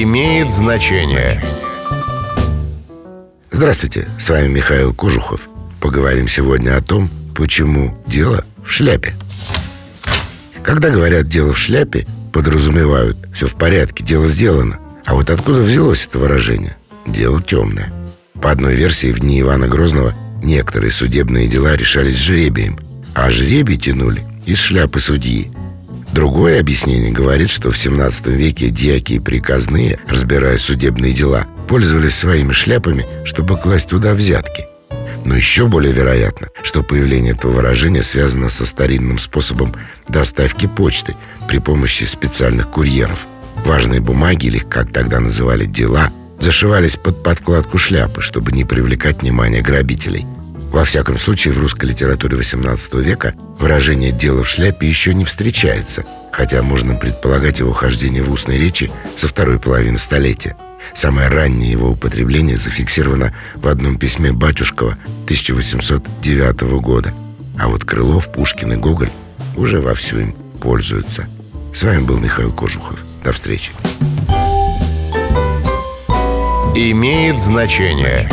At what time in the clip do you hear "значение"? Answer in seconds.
0.50-1.42, 77.38-78.28